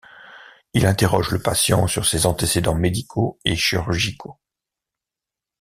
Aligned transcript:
Il 0.73 0.87
interroge 0.87 1.29
le 1.29 1.39
patient 1.39 1.85
sur 1.85 2.07
ses 2.07 2.25
antécédents 2.25 2.73
médicaux 2.73 3.37
et 3.45 3.55
chirurgicaux. 3.55 4.39